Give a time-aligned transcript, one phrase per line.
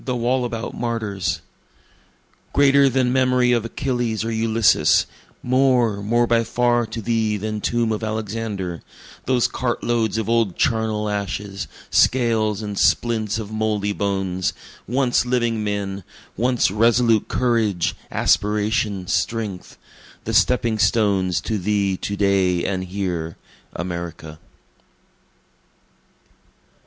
[0.03, 1.41] The Wallabout Martyrs
[2.53, 5.05] Greater than memory of Achilles or Ulysses,
[5.43, 8.81] More, more by far to thee than tomb of Alexander,
[9.27, 14.53] Those cart loads of old charnel ashes, scales and splints of mouldy bones,
[14.87, 16.03] Once living men
[16.35, 19.77] once resolute courage, aspiration, strength,
[20.23, 23.37] The stepping stones to thee to day and here,
[23.73, 24.39] America.